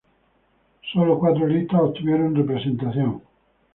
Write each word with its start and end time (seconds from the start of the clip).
Solo 0.91 1.19
cuatro 1.19 1.45
listas 1.45 1.79
obtuvieron 1.79 2.33
representación. 2.33 3.21